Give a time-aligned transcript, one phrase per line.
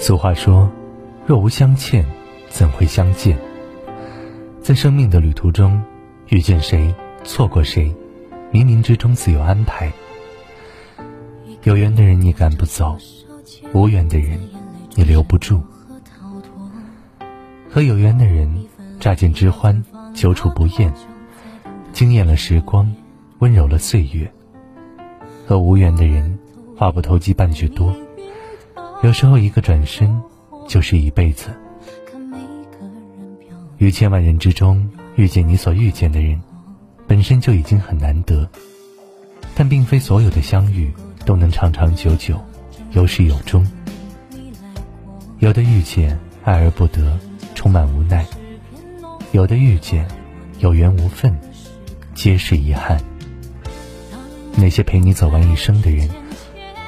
[0.00, 0.68] 俗话说
[1.26, 2.02] ：“若无相欠，
[2.48, 3.38] 怎会相见？”
[4.62, 5.80] 在生命的旅途中，
[6.28, 6.92] 遇见谁，
[7.22, 7.94] 错过谁，
[8.50, 9.92] 冥冥之中自有安排。
[11.64, 12.96] 有缘的人你赶不走，
[13.74, 14.40] 无缘的人
[14.94, 15.62] 你留不住。
[17.68, 18.50] 和有缘的人
[18.98, 20.90] 乍见之欢，久处不厌，
[21.92, 22.90] 惊艳了时光，
[23.40, 24.26] 温柔了岁月；
[25.46, 26.38] 和无缘的人
[26.74, 27.94] 话不投机半句多。
[29.02, 30.20] 有时候，一个转身
[30.68, 31.48] 就是一辈子。
[33.78, 36.38] 于千万人之中遇见你所遇见的人，
[37.06, 38.46] 本身就已经很难得。
[39.54, 40.92] 但并非所有的相遇
[41.24, 42.38] 都能长长久久，
[42.92, 43.66] 有始有终。
[45.38, 47.18] 有的遇见爱而不得，
[47.54, 48.22] 充满无奈；
[49.32, 50.06] 有的遇见
[50.58, 51.34] 有缘无分，
[52.14, 53.02] 皆是遗憾。
[54.56, 56.06] 那些陪你走完一生的人。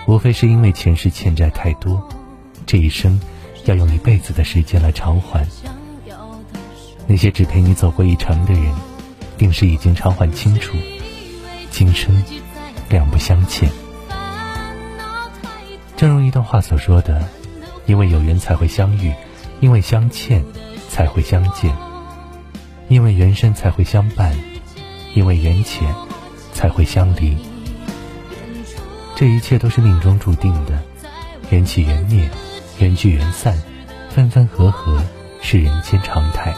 [0.06, 2.06] 无非是因为前世欠债太多，
[2.66, 3.20] 这一生
[3.64, 5.46] 要用一辈子的时间来偿还。
[7.06, 8.72] 那些只陪你走过一程的人，
[9.38, 10.76] 定是已经偿还清楚，
[11.70, 12.22] 今生
[12.88, 13.70] 两不相欠。
[15.96, 17.28] 正如一段话所说的
[17.86, 19.12] ：“因为有缘才会相遇，
[19.60, 20.44] 因为相欠
[20.88, 21.76] 才会相见，
[22.88, 24.36] 因为缘深才会相伴，
[25.14, 25.94] 因为缘浅
[26.52, 27.36] 才会相离。”
[29.14, 30.82] 这一切都是命中注定的，
[31.50, 32.28] 缘起缘灭，
[32.78, 33.56] 缘聚缘散，
[34.10, 35.00] 分分合合
[35.40, 36.52] 是人间常态。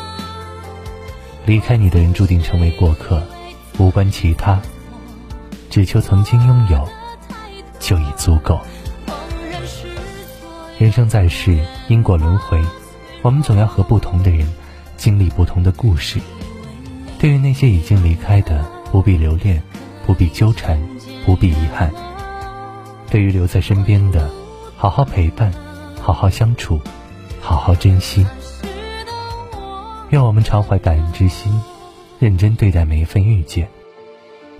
[1.44, 3.22] 离开你的人注定成为过客，
[3.78, 4.58] 无关其他，
[5.68, 6.88] 只求曾经拥有，
[7.78, 8.58] 就已足够。
[10.78, 12.62] 人生在世，因果轮回，
[13.20, 14.46] 我们总要和不同的人
[14.96, 16.18] 经历不同的故事。
[17.18, 19.62] 对于那些已经离开的，不必留恋，
[20.06, 20.80] 不必纠缠，
[21.26, 21.92] 不必遗憾。
[23.14, 24.28] 对于留在身边的，
[24.76, 25.52] 好好陪伴，
[26.00, 26.80] 好好相处，
[27.40, 28.26] 好好珍惜。
[30.10, 31.52] 愿我们常怀感恩之心，
[32.18, 33.68] 认真对待每一份遇见，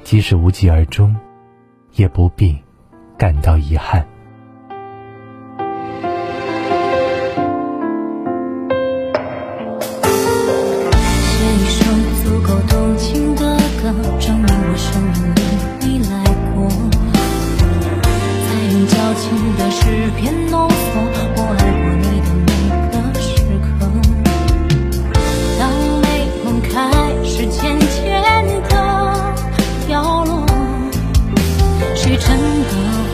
[0.05, 1.17] 即使无疾而终，
[1.95, 2.57] 也不必
[3.19, 4.07] 感到遗憾。
[20.17, 20.73] 变浓嗦，
[21.37, 22.51] 我爱过你的每
[22.91, 23.27] 个时
[23.63, 23.67] 刻。
[25.59, 25.63] 当
[26.03, 26.05] 美
[26.45, 26.73] 梦开
[27.25, 27.93] 始渐渐
[28.69, 28.73] 的
[29.87, 30.47] 凋落，
[31.95, 33.14] 谁真的？